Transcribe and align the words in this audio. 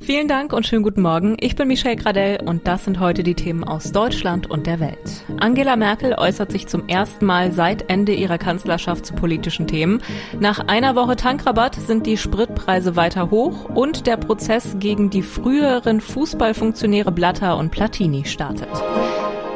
Vielen 0.00 0.28
Dank 0.28 0.52
und 0.52 0.66
schönen 0.66 0.82
guten 0.82 1.02
Morgen. 1.02 1.36
Ich 1.40 1.56
bin 1.56 1.68
Michelle 1.68 1.96
Gradell 1.96 2.38
und 2.44 2.66
das 2.68 2.84
sind 2.84 3.00
heute 3.00 3.22
die 3.22 3.34
Themen 3.34 3.64
aus 3.64 3.92
Deutschland 3.92 4.48
und 4.48 4.66
der 4.66 4.78
Welt. 4.78 5.24
Angela 5.40 5.76
Merkel 5.76 6.14
äußert 6.14 6.52
sich 6.52 6.66
zum 6.68 6.86
ersten 6.88 7.24
Mal 7.26 7.52
seit 7.52 7.90
Ende 7.90 8.12
ihrer 8.12 8.38
Kanzlerschaft 8.38 9.06
zu 9.06 9.14
politischen 9.14 9.66
Themen. 9.66 10.02
Nach 10.38 10.68
einer 10.68 10.94
Woche 10.94 11.16
Tankrabatt 11.16 11.74
sind 11.74 12.06
die 12.06 12.18
Spritpreise 12.18 12.94
weiter 12.94 13.30
hoch 13.30 13.64
und 13.70 14.06
der 14.06 14.16
Prozess 14.16 14.76
gegen 14.78 15.10
die 15.10 15.22
früheren 15.22 16.00
Fußballfunktionäre 16.00 17.10
Blatter 17.10 17.56
und 17.56 17.70
Platini 17.70 18.24
startet. 18.26 18.68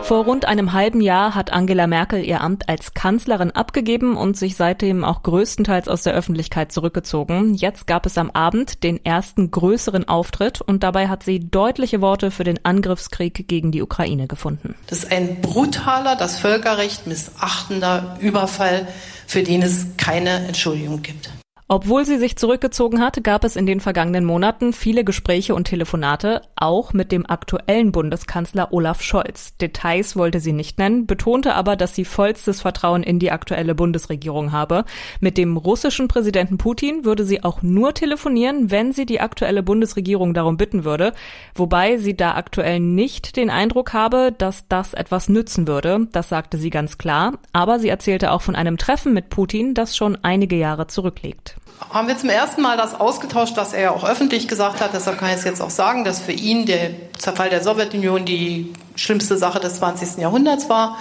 Vor 0.03 0.25
rund 0.25 0.45
einem 0.45 0.73
halben 0.73 1.01
Jahr 1.01 1.37
hat 1.37 1.53
Angela 1.53 1.87
Merkel 1.87 2.25
ihr 2.25 2.41
Amt 2.41 2.69
als 2.69 2.95
Kanzlerin 2.95 3.53
abgegeben 3.53 4.17
und 4.17 4.37
sich 4.37 4.57
seitdem 4.57 5.05
auch 5.05 5.23
größtenteils 5.23 5.87
aus 5.87 6.03
der 6.03 6.15
Öffentlichkeit 6.15 6.73
zurückgezogen. 6.73 7.55
Jetzt 7.55 7.87
gab 7.87 8.07
es 8.07 8.19
am 8.19 8.31
Abend 8.31 8.83
den 8.83 9.05
ersten 9.05 9.53
größeren 9.53 10.09
Auftritt 10.09 10.61
und 10.61 10.83
dabei 10.83 11.09
hat 11.09 11.23
sie 11.23 11.39
deutliche 11.39 12.01
Worte 12.01 12.33
für 12.33 12.45
den 12.45 12.65
Angriffskrieg 12.65 13.47
gegen 13.47 13.71
die 13.71 13.83
Ukraine 13.83 14.27
gefunden. 14.27 14.75
Das 14.89 15.05
ist 15.05 15.13
ein 15.13 15.41
brutaler, 15.41 16.17
das 16.17 16.39
Völkerrecht 16.39 17.07
missachtender 17.07 18.17
Überfall, 18.21 18.89
für 19.29 19.45
den 19.45 19.63
es 19.63 19.87
keine 19.97 20.47
Entschuldigung 20.47 21.03
gibt. 21.03 21.31
Obwohl 21.73 22.05
sie 22.05 22.19
sich 22.19 22.35
zurückgezogen 22.35 23.01
hat, 23.01 23.23
gab 23.23 23.45
es 23.45 23.55
in 23.55 23.65
den 23.65 23.79
vergangenen 23.79 24.25
Monaten 24.25 24.73
viele 24.73 25.05
Gespräche 25.05 25.55
und 25.55 25.69
Telefonate, 25.69 26.43
auch 26.57 26.93
mit 26.95 27.13
dem 27.13 27.31
aktuellen 27.31 27.93
Bundeskanzler 27.93 28.73
Olaf 28.73 29.03
Scholz. 29.03 29.57
Details 29.59 30.17
wollte 30.17 30.41
sie 30.41 30.53
nicht 30.53 30.79
nennen, 30.79 31.07
betonte 31.07 31.55
aber, 31.55 31.77
dass 31.77 31.95
sie 31.95 32.05
vollstes 32.05 32.61
Vertrauen 32.61 33.05
in 33.05 33.21
die 33.21 33.31
aktuelle 33.31 33.77
Bundesregierung 33.77 34.51
habe. 34.51 34.85
Mit 35.21 35.39
dem 35.39 35.57
russischen 35.57 36.09
Präsidenten 36.09 36.59
Putin 36.59 37.05
würde 37.05 37.25
sie 37.25 37.45
auch 37.45 37.63
nur 37.63 37.95
telefonieren, 37.95 38.73
wenn 38.73 38.93
sie 38.93 39.07
die 39.07 39.21
aktuelle 39.21 39.63
Bundesregierung 39.63 40.35
darum 40.35 40.57
bitten 40.57 40.83
würde, 40.83 41.13
wobei 41.55 41.99
sie 41.99 42.17
da 42.17 42.35
aktuell 42.35 42.81
nicht 42.81 43.37
den 43.37 43.49
Eindruck 43.49 43.93
habe, 43.93 44.35
dass 44.37 44.67
das 44.67 44.93
etwas 44.93 45.29
nützen 45.29 45.69
würde. 45.69 46.09
Das 46.11 46.31
sagte 46.31 46.59
sie 46.59 46.71
ganz 46.71 46.99
klar, 46.99 47.39
aber 47.53 47.79
sie 47.79 47.91
erzählte 47.91 48.33
auch 48.33 48.43
von 48.43 48.57
einem 48.57 48.77
Treffen 48.77 49.15
mit 49.15 49.31
Putin, 49.31 49.75
das 49.75 49.97
schon 49.97 50.19
einige 50.23 50.57
Jahre 50.57 50.89
zurückliegt 50.89 51.60
haben 51.93 52.09
wir 52.09 52.17
zum 52.17 52.29
ersten 52.29 52.63
Mal 52.63 52.77
das 52.77 52.99
ausgetauscht, 52.99 53.57
was 53.57 53.73
er 53.73 53.83
ja 53.83 53.91
auch 53.91 54.05
öffentlich 54.05 54.47
gesagt 54.47 54.81
hat. 54.81 54.93
Deshalb 54.93 55.19
kann 55.19 55.31
ich 55.31 55.37
es 55.37 55.45
jetzt 55.45 55.61
auch 55.61 55.71
sagen, 55.71 56.05
dass 56.05 56.21
für 56.21 56.33
ihn 56.33 56.67
der 56.67 56.91
Zerfall 57.19 57.51
der 57.51 57.63
Sowjetunion 57.63 58.25
die 58.25 58.73
schlimmste 58.95 59.37
Sache 59.37 59.61
des 59.61 59.77
20. 59.77 60.19
Jahrhunderts 60.19 60.69
war. 60.69 60.99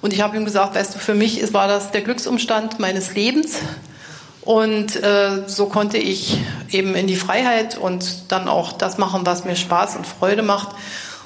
Und 0.00 0.12
ich 0.12 0.20
habe 0.20 0.36
ihm 0.36 0.44
gesagt, 0.44 0.76
weißt 0.76 0.94
du, 0.94 0.98
für 0.98 1.14
mich 1.14 1.52
war 1.52 1.66
das 1.66 1.90
der 1.90 2.02
Glücksumstand 2.02 2.78
meines 2.78 3.14
Lebens. 3.14 3.56
Und 4.42 4.96
äh, 5.02 5.42
so 5.46 5.66
konnte 5.66 5.98
ich 5.98 6.38
eben 6.70 6.94
in 6.94 7.06
die 7.06 7.16
Freiheit 7.16 7.76
und 7.76 8.30
dann 8.30 8.48
auch 8.48 8.72
das 8.72 8.96
machen, 8.96 9.26
was 9.26 9.44
mir 9.44 9.56
Spaß 9.56 9.96
und 9.96 10.06
Freude 10.06 10.42
macht. 10.42 10.68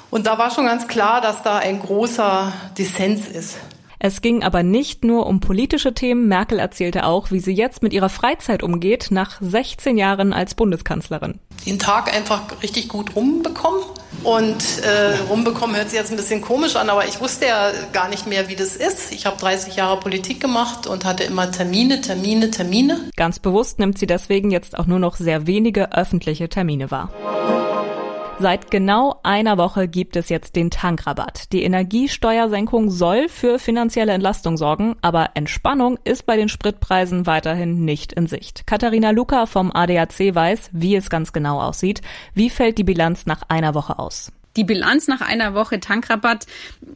Und 0.09 0.27
da 0.27 0.37
war 0.37 0.51
schon 0.51 0.65
ganz 0.65 0.87
klar, 0.87 1.21
dass 1.21 1.43
da 1.43 1.57
ein 1.57 1.79
großer 1.79 2.51
Dissens 2.77 3.27
ist. 3.27 3.57
Es 4.05 4.19
ging 4.19 4.43
aber 4.43 4.63
nicht 4.63 5.05
nur 5.05 5.27
um 5.27 5.39
politische 5.39 5.93
Themen. 5.93 6.27
Merkel 6.27 6.59
erzählte 6.59 7.05
auch, 7.05 7.31
wie 7.31 7.39
sie 7.39 7.53
jetzt 7.53 7.81
mit 7.81 7.93
ihrer 7.93 8.09
Freizeit 8.09 8.61
umgeht, 8.61 9.11
nach 9.11 9.37
16 9.39 9.97
Jahren 9.97 10.33
als 10.33 10.55
Bundeskanzlerin. 10.55 11.39
Den 11.65 11.79
Tag 11.79 12.13
einfach 12.13 12.41
richtig 12.61 12.89
gut 12.89 13.15
rumbekommen. 13.15 13.81
Und 14.23 14.83
äh, 14.83 15.15
rumbekommen 15.29 15.77
hört 15.77 15.89
sich 15.89 15.97
jetzt 15.97 16.11
ein 16.11 16.17
bisschen 16.17 16.41
komisch 16.41 16.75
an, 16.75 16.89
aber 16.89 17.07
ich 17.07 17.21
wusste 17.21 17.45
ja 17.45 17.71
gar 17.93 18.09
nicht 18.09 18.27
mehr, 18.27 18.49
wie 18.49 18.57
das 18.57 18.75
ist. 18.75 19.13
Ich 19.13 19.25
habe 19.25 19.37
30 19.37 19.77
Jahre 19.77 20.01
Politik 20.01 20.41
gemacht 20.41 20.85
und 20.85 21.05
hatte 21.05 21.23
immer 21.23 21.49
Termine, 21.49 22.01
Termine, 22.01 22.51
Termine. 22.51 23.09
Ganz 23.15 23.39
bewusst 23.39 23.79
nimmt 23.79 23.97
sie 23.97 24.07
deswegen 24.07 24.51
jetzt 24.51 24.77
auch 24.77 24.85
nur 24.85 24.99
noch 24.99 25.15
sehr 25.15 25.47
wenige 25.47 25.93
öffentliche 25.93 26.49
Termine 26.49 26.91
wahr. 26.91 27.09
Seit 28.39 28.71
genau 28.71 29.19
einer 29.23 29.57
Woche 29.57 29.87
gibt 29.87 30.15
es 30.15 30.27
jetzt 30.29 30.55
den 30.55 30.71
Tankrabatt. 30.71 31.53
Die 31.53 31.63
Energiesteuersenkung 31.63 32.89
soll 32.89 33.29
für 33.29 33.59
finanzielle 33.59 34.11
Entlastung 34.11 34.57
sorgen, 34.57 34.95
aber 35.01 35.29
Entspannung 35.35 35.97
ist 36.03 36.25
bei 36.25 36.35
den 36.35 36.49
Spritpreisen 36.49 37.25
weiterhin 37.25 37.85
nicht 37.85 38.11
in 38.11 38.27
Sicht. 38.27 38.65
Katharina 38.65 39.11
Luca 39.11 39.45
vom 39.45 39.71
ADAC 39.71 40.35
weiß, 40.35 40.71
wie 40.73 40.95
es 40.95 41.09
ganz 41.09 41.31
genau 41.31 41.61
aussieht. 41.61 42.01
Wie 42.33 42.49
fällt 42.49 42.77
die 42.79 42.83
Bilanz 42.83 43.25
nach 43.25 43.43
einer 43.47 43.75
Woche 43.75 43.99
aus? 43.99 44.31
Die 44.55 44.63
Bilanz 44.63 45.07
nach 45.07 45.21
einer 45.21 45.55
Woche 45.55 45.79
Tankrabatt 45.79 46.45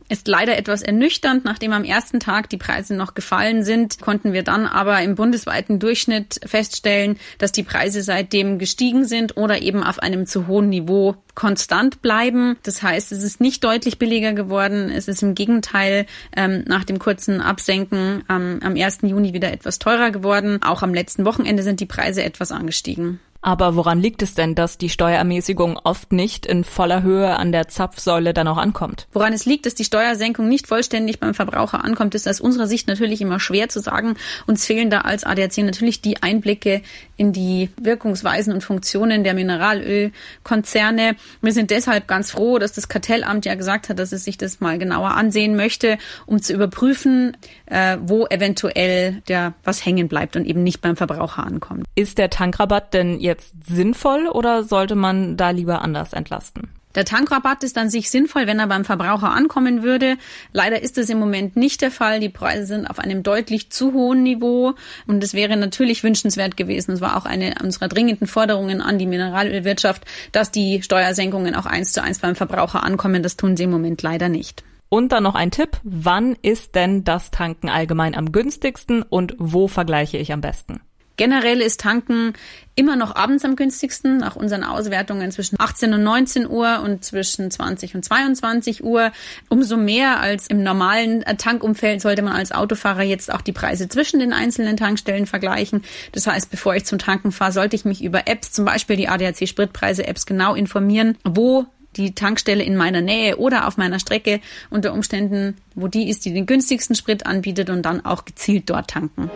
ist 0.10 0.28
leider 0.28 0.58
etwas 0.58 0.84
ernüchternd. 0.84 1.44
Nachdem 1.44 1.74
am 1.74 1.84
ersten 1.84 2.20
Tag 2.20 2.50
die 2.50 2.58
Preise 2.58 2.96
noch 2.96 3.16
gefallen 3.16 3.64
sind, 3.64 4.00
konnten 4.00 4.32
wir 4.32 4.44
dann 4.44 4.68
aber 4.68 5.02
im 5.02 5.16
bundesweiten 5.16 5.80
Durchschnitt 5.80 6.40
feststellen, 6.46 7.18
dass 7.40 7.52
die 7.52 7.64
Preise 7.64 8.04
seitdem 8.04 8.60
gestiegen 8.60 9.06
sind 9.06 9.38
oder 9.38 9.62
eben 9.62 9.84
auf 9.84 10.00
einem 10.00 10.28
zu 10.28 10.48
hohen 10.48 10.70
Niveau 10.70 11.16
konstant 11.34 12.02
bleiben. 12.02 12.58
Das 12.64 12.82
heißt, 12.84 13.12
es 13.12 13.24
ist 13.24 13.42
nicht 13.42 13.64
deutlich 13.64 14.00
billiger 14.00 14.34
geworden. 14.34 14.90
Es 14.90 15.08
ist 15.08 15.24
im 15.24 15.36
Gegenteil 15.36 16.06
ähm, 16.36 16.64
nach 16.68 16.84
dem 16.84 17.00
kurzen 17.00 17.42
Absenken 17.42 18.24
ähm, 18.30 18.60
am 18.64 18.76
1. 18.76 19.00
Juni 19.04 19.34
wieder 19.34 19.52
etwas 19.52 19.80
teurer 19.80 20.12
geworden. 20.12 20.62
Auch 20.62 20.84
am 20.84 20.94
letzten 20.94 21.26
Wochenende 21.26 21.64
sind 21.64 21.80
die 21.80 21.86
Preise 21.86 22.24
etwas 22.24 22.52
angestiegen. 22.52 23.20
Aber 23.42 23.76
woran 23.76 24.00
liegt 24.00 24.22
es 24.24 24.34
denn, 24.34 24.56
dass 24.56 24.78
die 24.78 24.90
Steuerermäßigung 24.90 25.80
oft 25.84 26.12
nicht 26.12 26.46
in 26.46 26.64
voller 26.64 27.04
Höhe 27.04 27.36
an 27.38 27.52
der 27.52 27.68
Zapfsäule 27.68 28.34
dann 28.34 28.48
auch 28.48 28.58
ankommt? 28.58 29.08
Woran 29.14 29.34
es 29.34 29.46
liegt, 29.46 29.66
dass 29.66 29.76
die 29.76 29.84
Steuersenkung 29.84 30.48
nicht 30.48 30.68
vollständig 30.68 31.20
beim 31.20 31.34
Verbraucher 31.34 31.84
ankommt, 31.84 32.16
ist 32.16 32.28
aus 32.28 32.42
unserer 32.42 32.68
Sicht 32.68 32.88
natürlich 32.88 33.22
immer 33.22 33.40
schwer 33.40 33.70
zu 33.70 33.80
sagen. 33.80 34.16
Uns 34.48 34.66
fehlen 34.66 34.90
da 34.90 35.02
als 35.02 35.24
ADAC 35.24 35.58
natürlich 35.60 36.02
die 36.02 36.22
Einblicke 36.22 36.82
in 37.16 37.34
die 37.34 37.70
Wirkungsweisen 37.80 38.54
und 38.54 38.64
Funktionen 38.64 39.24
der 39.24 39.34
Mineralölkonzerne. 39.34 41.16
Wir 41.42 41.54
sind 41.54 41.72
deshalb 41.72 42.08
ganz 42.08 42.32
froh, 42.32 42.60
dass 42.60 42.74
das 42.74 42.90
Kartellamt 42.90 43.46
ja 43.46 43.56
gesagt 43.56 43.90
hat, 43.90 44.00
dass 44.00 44.12
es 44.12 44.24
sich 44.24 44.38
das 44.38 44.60
mal 44.60 44.78
genauer 44.78 45.16
ansehen 45.16 45.56
möchte, 45.56 45.98
um 46.26 46.42
zu 46.42 46.54
überprüfen, 46.54 47.36
äh, 47.66 47.98
wo 48.02 48.26
eventuell 48.28 49.22
der 49.28 49.54
was 49.64 49.86
hängen 49.86 50.08
bleibt 50.08 50.36
und 50.36 50.46
eben 50.46 50.64
nicht 50.64 50.82
beim 50.82 50.96
Verbraucher 50.96 51.46
ankommt. 51.46 51.86
Ist 51.96 52.18
der 52.18 52.30
Tankrabatt 52.30 52.94
denn 52.94 53.20
jetzt 53.28 53.54
sinnvoll 53.68 54.28
oder 54.28 54.64
sollte 54.64 54.96
man 54.96 55.38
da 55.38 55.52
lieber 55.52 55.82
anders 55.82 56.14
entlasten? 56.14 56.70
Der 56.98 57.06
Tankrabatt 57.06 57.64
ist 57.64 57.78
an 57.78 57.92
sich 57.92 58.10
sinnvoll, 58.10 58.48
wenn 58.48 58.58
er 58.58 58.66
beim 58.66 58.84
Verbraucher 58.84 59.30
ankommen 59.30 59.84
würde. 59.84 60.18
Leider 60.52 60.82
ist 60.82 60.98
es 60.98 61.12
im 61.12 61.20
Moment 61.20 61.56
nicht 61.56 61.84
der 61.84 61.92
Fall. 61.92 62.20
Die 62.20 62.30
Preise 62.30 62.66
sind 62.66 62.88
auf 62.88 62.98
einem 62.98 63.22
deutlich 63.22 63.70
zu 63.70 63.94
hohen 63.94 64.24
Niveau 64.24 64.74
und 65.06 65.24
es 65.24 65.36
wäre 65.36 65.58
natürlich 65.58 66.04
wünschenswert 66.04 66.58
gewesen. 66.58 66.94
Es 66.94 67.02
war 67.02 67.16
auch 67.16 67.26
eine 67.26 67.54
unserer 67.62 67.88
dringenden 67.88 68.26
Forderungen 68.26 68.82
an 68.82 68.98
die 68.98 69.06
Mineralölwirtschaft, 69.06 70.06
dass 70.32 70.50
die 70.50 70.82
Steuersenkungen 70.82 71.54
auch 71.54 71.68
eins 71.68 71.94
zu 71.94 72.02
eins 72.02 72.18
beim 72.18 72.36
Verbraucher 72.36 72.82
ankommen. 72.82 73.22
Das 73.22 73.38
tun 73.38 73.56
sie 73.56 73.66
im 73.66 73.72
Moment 73.72 74.02
leider 74.02 74.28
nicht. 74.28 74.64
Und 74.90 75.12
dann 75.12 75.22
noch 75.22 75.36
ein 75.36 75.52
Tipp. 75.52 75.78
Wann 75.84 76.36
ist 76.42 76.74
denn 76.74 77.04
das 77.04 77.30
Tanken 77.30 77.70
allgemein 77.70 78.16
am 78.16 78.32
günstigsten 78.32 79.04
und 79.04 79.36
wo 79.38 79.68
vergleiche 79.68 80.18
ich 80.18 80.34
am 80.34 80.42
besten? 80.42 80.80
Generell 81.18 81.62
ist 81.62 81.82
Tanken 81.82 82.34
immer 82.76 82.96
noch 82.96 83.16
abends 83.16 83.44
am 83.44 83.56
günstigsten, 83.56 84.18
nach 84.18 84.36
unseren 84.36 84.64
Auswertungen 84.64 85.32
zwischen 85.32 85.60
18 85.60 85.96
und 85.96 86.04
19 86.04 86.48
Uhr 86.48 86.82
und 86.84 87.04
zwischen 87.04 87.50
20 87.50 87.96
und 87.96 88.06
22 88.06 88.84
Uhr. 88.84 89.12
Umso 89.50 89.78
mehr 89.78 90.20
als 90.20 90.46
im 90.46 90.62
normalen 90.62 91.26
Tankumfeld 91.40 92.02
sollte 92.02 92.22
man 92.22 92.34
als 92.34 92.52
Autofahrer 92.52 93.02
jetzt 93.02 93.34
auch 93.34 93.42
die 93.42 93.52
Preise 93.52 93.90
zwischen 93.90 94.20
den 94.20 94.32
einzelnen 94.32 94.78
Tankstellen 94.78 95.26
vergleichen. 95.26 95.84
Das 96.12 96.28
heißt, 96.28 96.52
bevor 96.52 96.76
ich 96.76 96.86
zum 96.86 97.00
Tanken 97.00 97.32
fahre, 97.32 97.52
sollte 97.52 97.76
ich 97.76 97.84
mich 97.84 98.04
über 98.04 98.28
Apps, 98.28 98.52
zum 98.52 98.66
Beispiel 98.66 98.96
die 98.96 99.10
ADAC 99.10 99.48
Spritpreise 99.48 100.06
Apps 100.08 100.28
genau 100.28 100.54
informieren, 100.54 101.18
wo 101.24 101.66
die 101.96 102.14
Tankstelle 102.14 102.64
in 102.64 102.76
meiner 102.76 103.02
Nähe 103.02 103.38
oder 103.38 103.68
auf 103.68 103.78
meiner 103.78 104.00
Strecke 104.00 104.40
unter 104.70 104.94
Umständen, 104.94 105.58
wo 105.74 105.88
die 105.88 106.10
ist, 106.10 106.26
die 106.26 106.34
den 106.34 106.46
günstigsten 106.46 106.96
Sprit 106.96 107.26
anbietet 107.26 107.72
und 107.72 107.82
dann 107.82 108.06
auch 108.06 108.24
gezielt 108.24 108.70
dort 108.70 108.92
tanken. 108.92 109.32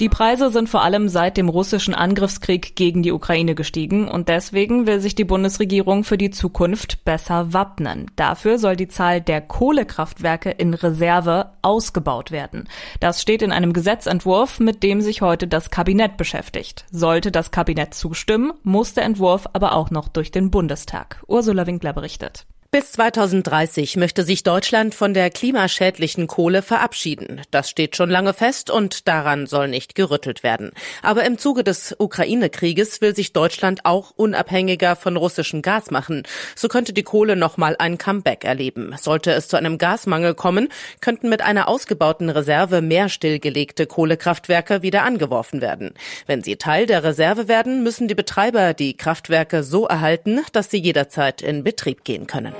Die 0.00 0.08
Preise 0.08 0.48
sind 0.50 0.70
vor 0.70 0.80
allem 0.80 1.10
seit 1.10 1.36
dem 1.36 1.50
russischen 1.50 1.94
Angriffskrieg 1.94 2.74
gegen 2.74 3.02
die 3.02 3.12
Ukraine 3.12 3.54
gestiegen 3.54 4.08
und 4.08 4.30
deswegen 4.30 4.86
will 4.86 4.98
sich 4.98 5.14
die 5.14 5.26
Bundesregierung 5.26 6.04
für 6.04 6.16
die 6.16 6.30
Zukunft 6.30 7.04
besser 7.04 7.52
wappnen. 7.52 8.10
Dafür 8.16 8.58
soll 8.58 8.76
die 8.76 8.88
Zahl 8.88 9.20
der 9.20 9.42
Kohlekraftwerke 9.42 10.52
in 10.52 10.72
Reserve 10.72 11.50
ausgebaut 11.60 12.30
werden. 12.30 12.66
Das 13.00 13.20
steht 13.20 13.42
in 13.42 13.52
einem 13.52 13.74
Gesetzentwurf, 13.74 14.58
mit 14.58 14.82
dem 14.82 15.02
sich 15.02 15.20
heute 15.20 15.46
das 15.46 15.68
Kabinett 15.68 16.16
beschäftigt. 16.16 16.86
Sollte 16.90 17.30
das 17.30 17.50
Kabinett 17.50 17.92
zustimmen, 17.92 18.54
muss 18.62 18.94
der 18.94 19.04
Entwurf 19.04 19.48
aber 19.52 19.74
auch 19.74 19.90
noch 19.90 20.08
durch 20.08 20.30
den 20.30 20.50
Bundestag. 20.50 21.22
Ursula 21.26 21.66
Winkler 21.66 21.92
berichtet. 21.92 22.46
Bis 22.72 22.92
2030 22.92 23.96
möchte 23.96 24.22
sich 24.22 24.44
Deutschland 24.44 24.94
von 24.94 25.12
der 25.12 25.30
klimaschädlichen 25.30 26.28
Kohle 26.28 26.62
verabschieden. 26.62 27.40
Das 27.50 27.68
steht 27.68 27.96
schon 27.96 28.10
lange 28.10 28.32
fest 28.32 28.70
und 28.70 29.08
daran 29.08 29.48
soll 29.48 29.66
nicht 29.66 29.96
gerüttelt 29.96 30.44
werden. 30.44 30.70
Aber 31.02 31.24
im 31.24 31.36
Zuge 31.36 31.64
des 31.64 31.96
Ukraine-Krieges 31.98 33.00
will 33.00 33.12
sich 33.12 33.32
Deutschland 33.32 33.80
auch 33.86 34.12
unabhängiger 34.14 34.94
von 34.94 35.16
russischem 35.16 35.62
Gas 35.62 35.90
machen. 35.90 36.22
So 36.54 36.68
könnte 36.68 36.92
die 36.92 37.02
Kohle 37.02 37.34
nochmal 37.34 37.74
ein 37.76 37.98
Comeback 37.98 38.44
erleben. 38.44 38.94
Sollte 39.00 39.32
es 39.32 39.48
zu 39.48 39.56
einem 39.56 39.76
Gasmangel 39.76 40.34
kommen, 40.34 40.68
könnten 41.00 41.28
mit 41.28 41.42
einer 41.42 41.66
ausgebauten 41.66 42.30
Reserve 42.30 42.82
mehr 42.82 43.08
stillgelegte 43.08 43.88
Kohlekraftwerke 43.88 44.82
wieder 44.82 45.02
angeworfen 45.02 45.60
werden. 45.60 45.92
Wenn 46.28 46.44
sie 46.44 46.54
Teil 46.54 46.86
der 46.86 47.02
Reserve 47.02 47.48
werden, 47.48 47.82
müssen 47.82 48.06
die 48.06 48.14
Betreiber 48.14 48.74
die 48.74 48.96
Kraftwerke 48.96 49.64
so 49.64 49.88
erhalten, 49.88 50.42
dass 50.52 50.70
sie 50.70 50.78
jederzeit 50.78 51.42
in 51.42 51.64
Betrieb 51.64 52.04
gehen 52.04 52.28
können. 52.28 52.59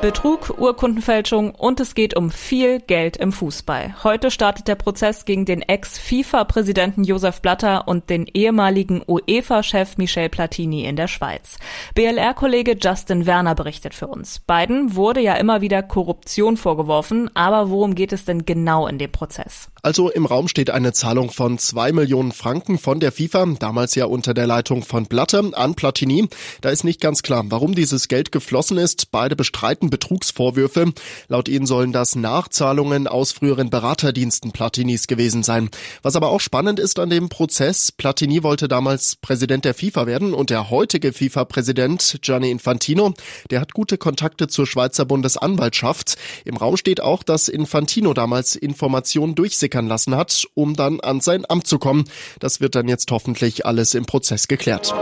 Betrug, 0.00 0.54
Urkundenfälschung 0.58 1.50
und 1.56 1.80
es 1.80 1.96
geht 1.96 2.16
um 2.16 2.30
viel 2.30 2.78
Geld 2.78 3.16
im 3.16 3.32
Fußball. 3.32 3.96
Heute 4.04 4.30
startet 4.30 4.68
der 4.68 4.76
Prozess 4.76 5.24
gegen 5.24 5.44
den 5.44 5.60
Ex-FIFA-Präsidenten 5.60 7.02
Josef 7.02 7.42
Blatter 7.42 7.88
und 7.88 8.08
den 8.08 8.26
ehemaligen 8.32 9.02
UEFA-Chef 9.08 9.96
Michel 9.96 10.28
Platini 10.28 10.84
in 10.84 10.94
der 10.94 11.08
Schweiz. 11.08 11.56
BLR-Kollege 11.96 12.76
Justin 12.80 13.26
Werner 13.26 13.56
berichtet 13.56 13.92
für 13.92 14.06
uns. 14.06 14.38
Beiden 14.38 14.94
wurde 14.94 15.20
ja 15.20 15.34
immer 15.34 15.62
wieder 15.62 15.82
Korruption 15.82 16.56
vorgeworfen, 16.56 17.28
aber 17.34 17.68
worum 17.68 17.96
geht 17.96 18.12
es 18.12 18.24
denn 18.24 18.46
genau 18.46 18.86
in 18.86 18.98
dem 18.98 19.10
Prozess? 19.10 19.68
Also 19.82 20.10
im 20.10 20.26
Raum 20.26 20.48
steht 20.48 20.70
eine 20.70 20.92
Zahlung 20.92 21.30
von 21.30 21.58
zwei 21.58 21.92
Millionen 21.92 22.32
Franken 22.32 22.78
von 22.78 23.00
der 23.00 23.12
FIFA, 23.12 23.46
damals 23.58 23.94
ja 23.94 24.06
unter 24.06 24.34
der 24.34 24.46
Leitung 24.46 24.82
von 24.82 25.06
Blatter, 25.06 25.42
an 25.52 25.74
Platini. 25.74 26.28
Da 26.60 26.70
ist 26.70 26.84
nicht 26.84 27.00
ganz 27.00 27.22
klar, 27.22 27.44
warum 27.48 27.74
dieses 27.74 28.08
Geld 28.08 28.32
geflossen 28.32 28.76
ist. 28.76 29.10
Beide 29.12 29.36
bestreiten 29.36 29.87
Betrugsvorwürfe. 29.90 30.92
Laut 31.28 31.48
ihnen 31.48 31.66
sollen 31.66 31.92
das 31.92 32.16
Nachzahlungen 32.16 33.06
aus 33.06 33.32
früheren 33.32 33.70
Beraterdiensten 33.70 34.52
Platinis 34.52 35.06
gewesen 35.06 35.42
sein. 35.42 35.70
Was 36.02 36.16
aber 36.16 36.30
auch 36.30 36.40
spannend 36.40 36.80
ist 36.80 36.98
an 36.98 37.10
dem 37.10 37.28
Prozess, 37.28 37.92
Platini 37.92 38.42
wollte 38.42 38.68
damals 38.68 39.16
Präsident 39.16 39.64
der 39.64 39.74
FIFA 39.74 40.06
werden 40.06 40.34
und 40.34 40.50
der 40.50 40.70
heutige 40.70 41.12
FIFA-Präsident 41.12 42.18
Gianni 42.22 42.50
Infantino, 42.50 43.14
der 43.50 43.60
hat 43.60 43.74
gute 43.74 43.98
Kontakte 43.98 44.48
zur 44.48 44.66
Schweizer 44.66 45.04
Bundesanwaltschaft. 45.04 46.16
Im 46.44 46.56
Raum 46.56 46.76
steht 46.76 47.00
auch, 47.00 47.22
dass 47.22 47.48
Infantino 47.48 48.14
damals 48.14 48.56
Informationen 48.56 49.34
durchsickern 49.34 49.86
lassen 49.86 50.14
hat, 50.16 50.46
um 50.54 50.74
dann 50.74 51.00
an 51.00 51.20
sein 51.20 51.44
Amt 51.48 51.66
zu 51.66 51.78
kommen. 51.78 52.04
Das 52.40 52.60
wird 52.60 52.74
dann 52.74 52.88
jetzt 52.88 53.10
hoffentlich 53.10 53.66
alles 53.66 53.94
im 53.94 54.06
Prozess 54.06 54.48
geklärt. 54.48 54.94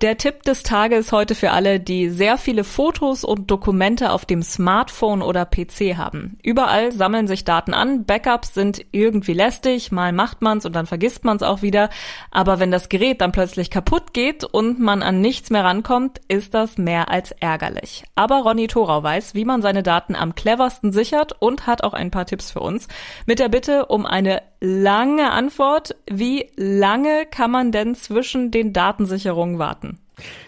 Der 0.00 0.18
Tipp 0.18 0.42
des 0.42 0.64
Tages 0.64 1.12
heute 1.12 1.34
für 1.34 1.52
alle, 1.52 1.78
die 1.78 2.08
sehr 2.08 2.36
viele 2.36 2.64
Fotos 2.64 3.22
und 3.22 3.50
Dokumente 3.50 4.10
auf 4.10 4.24
dem 4.24 4.42
Smartphone 4.42 5.22
oder 5.22 5.46
PC 5.46 5.96
haben. 5.96 6.38
Überall 6.42 6.90
sammeln 6.90 7.28
sich 7.28 7.44
Daten 7.44 7.74
an, 7.74 8.04
Backups 8.04 8.54
sind 8.54 8.84
irgendwie 8.90 9.34
lästig, 9.34 9.92
mal 9.92 10.12
macht 10.12 10.42
man's 10.42 10.66
und 10.66 10.74
dann 10.74 10.86
vergisst 10.86 11.24
man's 11.24 11.42
auch 11.42 11.62
wieder. 11.62 11.90
Aber 12.30 12.58
wenn 12.58 12.70
das 12.70 12.88
Gerät 12.88 13.20
dann 13.20 13.32
plötzlich 13.32 13.70
kaputt 13.70 14.12
geht 14.12 14.44
und 14.44 14.80
man 14.80 15.02
an 15.02 15.20
nichts 15.20 15.50
mehr 15.50 15.64
rankommt, 15.64 16.20
ist 16.28 16.54
das 16.54 16.76
mehr 16.76 17.08
als 17.08 17.30
ärgerlich. 17.32 18.04
Aber 18.14 18.40
Ronny 18.40 18.66
Thorau 18.66 19.02
weiß, 19.02 19.34
wie 19.34 19.44
man 19.44 19.62
seine 19.62 19.82
Daten 19.82 20.16
am 20.16 20.34
cleversten 20.34 20.92
sichert 20.92 21.40
und 21.40 21.66
hat 21.66 21.84
auch 21.84 21.94
ein 21.94 22.10
paar 22.10 22.26
Tipps 22.26 22.50
für 22.50 22.60
uns. 22.60 22.88
Mit 23.26 23.38
der 23.38 23.48
Bitte 23.48 23.86
um 23.86 24.06
eine 24.06 24.42
lange 24.64 25.30
Antwort. 25.30 25.94
Wie 26.10 26.50
lange 26.56 27.26
kann 27.26 27.50
man 27.50 27.70
denn 27.70 27.94
zwischen 27.94 28.50
den 28.50 28.72
Datensicherungen 28.72 29.58
warten? 29.58 29.93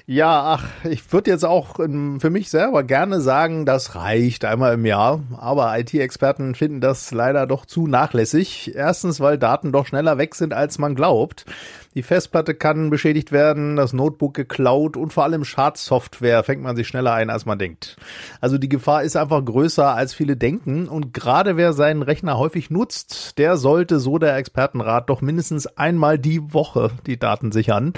Ja, 0.07 0.55
ach, 0.55 0.65
ich 0.85 1.13
würde 1.13 1.31
jetzt 1.31 1.45
auch 1.45 1.81
ähm, 1.81 2.21
für 2.21 2.31
mich 2.31 2.49
selber 2.49 2.85
gerne 2.85 3.21
sagen, 3.21 3.67
das 3.67 3.97
reicht 3.97 4.45
einmal 4.45 4.75
im 4.75 4.87
Jahr. 4.87 5.21
Aber 5.37 5.77
IT-Experten 5.79 6.55
finden 6.55 6.81
das 6.81 7.11
leider 7.11 7.47
doch 7.47 7.67
zu 7.67 7.89
nachlässig. 7.89 8.73
Erstens, 8.77 9.19
weil 9.19 9.37
Daten 9.37 9.73
doch 9.73 9.87
schneller 9.87 10.19
weg 10.19 10.37
sind, 10.37 10.55
als 10.55 10.79
man 10.79 10.95
glaubt. 10.95 11.45
Die 11.95 12.03
Festplatte 12.03 12.55
kann 12.55 12.91
beschädigt 12.91 13.33
werden, 13.33 13.75
das 13.75 13.95
Notebook 13.95 14.35
geklaut 14.35 14.99
und 14.99 15.15
vor 15.15 15.25
allem 15.25 15.45
Schadsoftware 15.45 16.45
fängt 16.45 16.63
man 16.63 16.77
sich 16.77 16.87
schneller 16.87 17.15
ein, 17.15 17.31
als 17.31 17.47
man 17.47 17.59
denkt. 17.59 17.97
Also 18.41 18.59
die 18.59 18.69
Gefahr 18.69 19.03
ist 19.03 19.17
einfach 19.17 19.43
größer, 19.43 19.95
als 19.95 20.13
viele 20.15 20.37
denken. 20.37 20.89
Und 20.89 21.15
gerade 21.15 21.57
wer 21.57 21.73
seinen 21.73 22.03
Rechner 22.03 22.39
häufig 22.39 22.71
nutzt, 22.71 23.39
der 23.39 23.57
sollte, 23.57 23.99
so 23.99 24.19
der 24.19 24.37
Expertenrat, 24.37 25.11
doch 25.11 25.23
mindestens 25.23 25.67
einmal 25.67 26.19
die 26.19 26.53
Woche 26.53 26.91
die 27.07 27.19
Daten 27.19 27.51
sichern. 27.51 27.95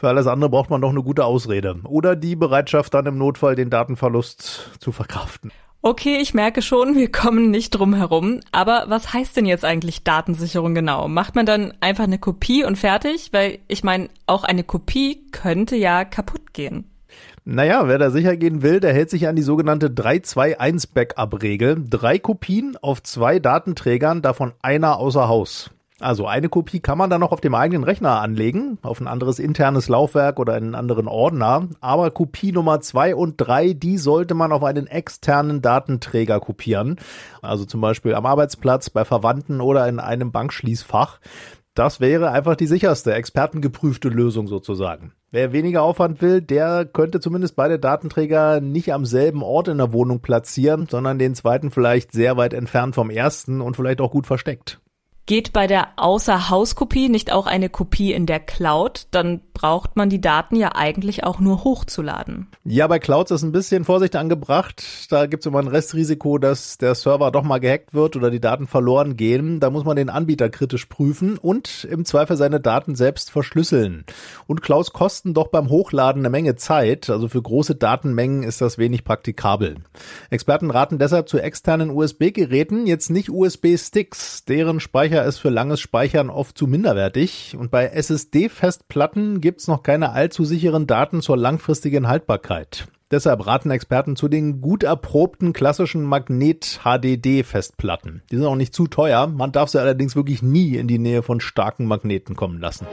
Für 0.00 0.08
alles 0.08 0.26
andere 0.26 0.48
braucht 0.48 0.70
man 0.70 0.80
doch 0.80 0.88
eine 0.88 1.02
gute 1.02 1.26
Ausrede. 1.26 1.76
Oder 1.84 2.16
die 2.16 2.34
Bereitschaft, 2.34 2.94
dann 2.94 3.04
im 3.04 3.18
Notfall 3.18 3.54
den 3.54 3.68
Datenverlust 3.68 4.70
zu 4.78 4.92
verkraften. 4.92 5.52
Okay, 5.82 6.16
ich 6.22 6.32
merke 6.32 6.62
schon, 6.62 6.96
wir 6.96 7.12
kommen 7.12 7.50
nicht 7.50 7.68
drum 7.68 7.92
herum. 7.92 8.40
Aber 8.50 8.86
was 8.88 9.12
heißt 9.12 9.36
denn 9.36 9.44
jetzt 9.44 9.62
eigentlich 9.62 10.02
Datensicherung 10.02 10.74
genau? 10.74 11.06
Macht 11.06 11.34
man 11.34 11.44
dann 11.44 11.74
einfach 11.80 12.04
eine 12.04 12.18
Kopie 12.18 12.64
und 12.64 12.76
fertig? 12.76 13.28
Weil 13.34 13.58
ich 13.68 13.84
meine, 13.84 14.08
auch 14.26 14.44
eine 14.44 14.64
Kopie 14.64 15.26
könnte 15.32 15.76
ja 15.76 16.06
kaputt 16.06 16.54
gehen. 16.54 16.86
Naja, 17.44 17.86
wer 17.86 17.98
da 17.98 18.10
sicher 18.10 18.38
gehen 18.38 18.62
will, 18.62 18.80
der 18.80 18.94
hält 18.94 19.10
sich 19.10 19.28
an 19.28 19.36
die 19.36 19.42
sogenannte 19.42 19.88
3-2-1-Backup-Regel. 19.88 21.84
Drei 21.90 22.18
Kopien 22.18 22.78
auf 22.80 23.02
zwei 23.02 23.38
Datenträgern, 23.38 24.22
davon 24.22 24.54
einer 24.62 24.96
außer 24.96 25.28
Haus. 25.28 25.70
Also 26.00 26.26
eine 26.26 26.48
Kopie 26.48 26.80
kann 26.80 26.96
man 26.96 27.10
dann 27.10 27.20
noch 27.20 27.30
auf 27.30 27.42
dem 27.42 27.54
eigenen 27.54 27.84
Rechner 27.84 28.20
anlegen, 28.22 28.78
auf 28.82 29.00
ein 29.00 29.06
anderes 29.06 29.38
internes 29.38 29.88
Laufwerk 29.88 30.40
oder 30.40 30.54
einen 30.54 30.74
anderen 30.74 31.06
Ordner. 31.06 31.68
Aber 31.80 32.10
Kopie 32.10 32.52
Nummer 32.52 32.80
zwei 32.80 33.14
und 33.14 33.34
drei, 33.36 33.74
die 33.74 33.98
sollte 33.98 34.34
man 34.34 34.50
auf 34.50 34.64
einen 34.64 34.86
externen 34.86 35.60
Datenträger 35.60 36.40
kopieren. 36.40 36.96
Also 37.42 37.66
zum 37.66 37.82
Beispiel 37.82 38.14
am 38.14 38.24
Arbeitsplatz, 38.24 38.88
bei 38.88 39.04
Verwandten 39.04 39.60
oder 39.60 39.86
in 39.88 40.00
einem 40.00 40.32
Bankschließfach. 40.32 41.20
Das 41.74 42.00
wäre 42.00 42.30
einfach 42.30 42.56
die 42.56 42.66
sicherste, 42.66 43.14
expertengeprüfte 43.14 44.08
Lösung 44.08 44.48
sozusagen. 44.48 45.12
Wer 45.30 45.52
weniger 45.52 45.82
Aufwand 45.82 46.20
will, 46.20 46.40
der 46.40 46.84
könnte 46.84 47.20
zumindest 47.20 47.54
beide 47.54 47.78
Datenträger 47.78 48.60
nicht 48.60 48.92
am 48.92 49.04
selben 49.04 49.42
Ort 49.42 49.68
in 49.68 49.78
der 49.78 49.92
Wohnung 49.92 50.20
platzieren, 50.20 50.88
sondern 50.90 51.18
den 51.18 51.34
zweiten 51.34 51.70
vielleicht 51.70 52.10
sehr 52.12 52.36
weit 52.36 52.54
entfernt 52.54 52.94
vom 52.94 53.10
ersten 53.10 53.60
und 53.60 53.76
vielleicht 53.76 54.00
auch 54.00 54.10
gut 54.10 54.26
versteckt. 54.26 54.80
Geht 55.30 55.52
bei 55.52 55.68
der 55.68 55.90
Außerhauskopie 55.94 57.08
nicht 57.08 57.30
auch 57.30 57.46
eine 57.46 57.68
Kopie 57.68 58.12
in 58.12 58.26
der 58.26 58.40
Cloud? 58.40 59.06
Dann 59.12 59.40
braucht 59.52 59.94
man 59.94 60.10
die 60.10 60.20
Daten 60.20 60.56
ja 60.56 60.74
eigentlich 60.74 61.22
auch 61.22 61.38
nur 61.38 61.62
hochzuladen. 61.62 62.48
Ja, 62.64 62.88
bei 62.88 62.98
Clouds 62.98 63.30
ist 63.30 63.44
ein 63.44 63.52
bisschen 63.52 63.84
Vorsicht 63.84 64.16
angebracht. 64.16 64.82
Da 65.08 65.26
gibt 65.26 65.42
es 65.42 65.46
immer 65.46 65.60
ein 65.60 65.68
Restrisiko, 65.68 66.38
dass 66.38 66.78
der 66.78 66.96
Server 66.96 67.30
doch 67.30 67.44
mal 67.44 67.60
gehackt 67.60 67.94
wird 67.94 68.16
oder 68.16 68.32
die 68.32 68.40
Daten 68.40 68.66
verloren 68.66 69.16
gehen. 69.16 69.60
Da 69.60 69.70
muss 69.70 69.84
man 69.84 69.94
den 69.96 70.08
Anbieter 70.08 70.48
kritisch 70.48 70.86
prüfen 70.86 71.38
und 71.38 71.86
im 71.88 72.04
Zweifel 72.04 72.36
seine 72.36 72.58
Daten 72.58 72.96
selbst 72.96 73.30
verschlüsseln. 73.30 74.06
Und 74.48 74.62
Clouds 74.62 74.92
kosten 74.92 75.32
doch 75.32 75.48
beim 75.48 75.68
Hochladen 75.68 76.22
eine 76.22 76.30
Menge 76.30 76.56
Zeit. 76.56 77.08
Also 77.08 77.28
für 77.28 77.40
große 77.40 77.76
Datenmengen 77.76 78.42
ist 78.42 78.60
das 78.60 78.78
wenig 78.78 79.04
praktikabel. 79.04 79.76
Experten 80.30 80.72
raten 80.72 80.98
deshalb 80.98 81.28
zu 81.28 81.38
externen 81.38 81.90
USB-Geräten, 81.90 82.88
jetzt 82.88 83.10
nicht 83.10 83.30
USB-Sticks. 83.30 84.44
Deren 84.46 84.80
Speicher 84.80 85.19
Speicher 85.20 85.28
ist 85.28 85.38
für 85.38 85.50
langes 85.50 85.80
Speichern 85.80 86.30
oft 86.30 86.56
zu 86.56 86.66
minderwertig 86.66 87.54
und 87.58 87.70
bei 87.70 87.88
SSD-Festplatten 87.88 89.42
gibt's 89.42 89.68
noch 89.68 89.82
keine 89.82 90.12
allzu 90.12 90.46
sicheren 90.46 90.86
Daten 90.86 91.20
zur 91.20 91.36
langfristigen 91.36 92.08
Haltbarkeit. 92.08 92.88
Deshalb 93.10 93.46
raten 93.46 93.70
Experten 93.70 94.16
zu 94.16 94.28
den 94.28 94.62
gut 94.62 94.82
erprobten 94.82 95.52
klassischen 95.52 96.04
Magnet-HDD-Festplatten. 96.04 98.22
Die 98.30 98.36
sind 98.36 98.46
auch 98.46 98.56
nicht 98.56 98.72
zu 98.72 98.86
teuer, 98.86 99.26
man 99.26 99.52
darf 99.52 99.68
sie 99.68 99.78
allerdings 99.78 100.16
wirklich 100.16 100.40
nie 100.40 100.76
in 100.76 100.88
die 100.88 100.98
Nähe 100.98 101.22
von 101.22 101.40
starken 101.40 101.84
Magneten 101.84 102.34
kommen 102.34 102.58
lassen. 102.58 102.86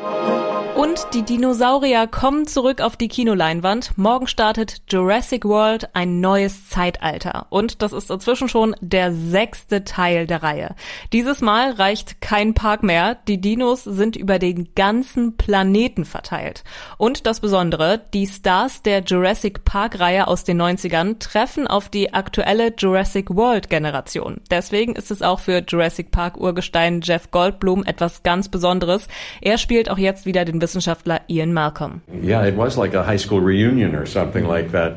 Und 0.97 1.13
die 1.13 1.21
Dinosaurier 1.21 2.07
kommen 2.07 2.47
zurück 2.47 2.81
auf 2.81 2.97
die 2.97 3.07
Kinoleinwand. 3.07 3.99
Morgen 3.99 4.25
startet 4.25 4.81
Jurassic 4.89 5.45
World 5.45 5.89
ein 5.93 6.21
neues 6.21 6.69
Zeitalter. 6.69 7.45
Und 7.49 7.83
das 7.83 7.93
ist 7.93 8.09
inzwischen 8.09 8.49
schon 8.49 8.75
der 8.81 9.13
sechste 9.13 9.83
Teil 9.83 10.25
der 10.25 10.41
Reihe. 10.41 10.75
Dieses 11.13 11.41
Mal 11.41 11.73
reicht 11.73 12.19
kein 12.19 12.55
Park 12.55 12.81
mehr. 12.81 13.15
Die 13.27 13.39
Dinos 13.39 13.83
sind 13.83 14.15
über 14.15 14.39
den 14.39 14.69
ganzen 14.73 15.37
Planeten 15.37 16.03
verteilt. 16.03 16.63
Und 16.97 17.27
das 17.27 17.41
Besondere, 17.41 18.01
die 18.15 18.25
Stars 18.25 18.81
der 18.81 19.01
Jurassic 19.01 19.65
Park 19.65 19.99
Reihe 19.99 20.27
aus 20.27 20.45
den 20.45 20.59
90ern 20.59 21.19
treffen 21.19 21.67
auf 21.67 21.89
die 21.89 22.15
aktuelle 22.15 22.73
Jurassic 22.75 23.35
World 23.35 23.69
Generation. 23.69 24.41
Deswegen 24.49 24.95
ist 24.95 25.11
es 25.11 25.21
auch 25.21 25.41
für 25.41 25.63
Jurassic 25.67 26.09
Park 26.09 26.37
Urgestein 26.37 27.01
Jeff 27.01 27.29
Goldblum 27.29 27.83
etwas 27.83 28.23
ganz 28.23 28.49
Besonderes. 28.49 29.07
Er 29.41 29.59
spielt 29.59 29.91
auch 29.91 29.99
jetzt 29.99 30.25
wieder 30.25 30.43
den 30.43 30.57
Wissenschaftler 30.87 31.21
Ian 31.27 31.51
Malcolm. 31.51 32.01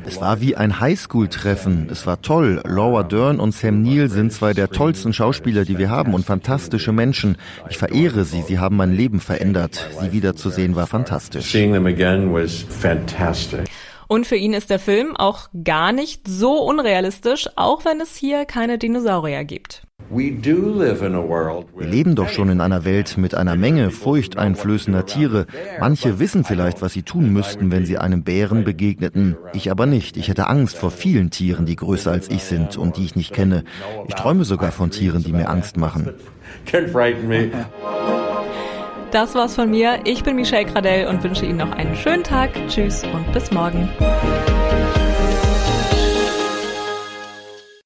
Es 0.05 0.21
war 0.21 0.41
wie 0.41 0.55
ein 0.55 0.79
Highschool-Treffen. 0.79 1.89
Es 1.91 2.07
war 2.07 2.21
toll. 2.21 2.61
Laura 2.65 3.03
Dern 3.03 3.41
und 3.41 3.53
Sam 3.53 3.81
Neill 3.81 4.09
sind 4.09 4.31
zwei 4.31 4.53
der 4.53 4.69
tollsten 4.69 5.11
Schauspieler, 5.11 5.65
die 5.65 5.77
wir 5.77 5.89
haben 5.89 6.13
und 6.13 6.25
fantastische 6.25 6.93
Menschen. 6.93 7.37
Ich 7.69 7.77
verehre 7.77 8.23
sie. 8.23 8.41
Sie 8.41 8.57
haben 8.57 8.77
mein 8.77 8.93
Leben 8.93 9.19
verändert. 9.19 9.89
Sie 9.99 10.13
wiederzusehen 10.13 10.77
war 10.77 10.87
fantastisch. 10.87 11.53
Und 14.07 14.27
für 14.27 14.35
ihn 14.35 14.53
ist 14.53 14.69
der 14.69 14.79
Film 14.79 15.17
auch 15.17 15.49
gar 15.63 15.91
nicht 15.91 16.27
so 16.27 16.53
unrealistisch, 16.63 17.49
auch 17.57 17.83
wenn 17.85 17.99
es 17.99 18.15
hier 18.15 18.45
keine 18.45 18.77
Dinosaurier 18.77 19.43
gibt. 19.43 19.83
Wir 20.13 21.87
leben 21.87 22.15
doch 22.15 22.29
schon 22.29 22.49
in 22.49 22.61
einer 22.61 22.83
Welt 22.83 23.17
mit 23.17 23.33
einer 23.33 23.55
Menge 23.55 23.91
furchteinflößender 23.91 25.05
Tiere. 25.05 25.45
Manche 25.79 26.19
wissen 26.19 26.43
vielleicht, 26.43 26.81
was 26.81 26.93
sie 26.93 27.03
tun 27.03 27.31
müssten, 27.31 27.71
wenn 27.71 27.85
sie 27.85 27.97
einem 27.97 28.23
Bären 28.23 28.63
begegneten. 28.63 29.37
Ich 29.53 29.71
aber 29.71 29.85
nicht. 29.85 30.17
Ich 30.17 30.27
hätte 30.27 30.47
Angst 30.47 30.77
vor 30.77 30.91
vielen 30.91 31.29
Tieren, 31.29 31.65
die 31.65 31.75
größer 31.75 32.11
als 32.11 32.29
ich 32.29 32.43
sind 32.43 32.77
und 32.77 32.97
die 32.97 33.05
ich 33.05 33.15
nicht 33.15 33.33
kenne. 33.33 33.63
Ich 34.07 34.15
träume 34.15 34.43
sogar 34.43 34.71
von 34.71 34.91
Tieren, 34.91 35.23
die 35.23 35.31
mir 35.31 35.49
Angst 35.49 35.77
machen. 35.77 36.09
Das 39.11 39.35
war's 39.35 39.55
von 39.55 39.69
mir. 39.69 39.99
Ich 40.05 40.23
bin 40.23 40.35
Michelle 40.35 40.65
Gradell 40.65 41.07
und 41.07 41.23
wünsche 41.23 41.45
Ihnen 41.45 41.57
noch 41.57 41.71
einen 41.71 41.95
schönen 41.95 42.23
Tag. 42.23 42.51
Tschüss 42.67 43.03
und 43.13 43.31
bis 43.33 43.51
morgen. 43.51 43.89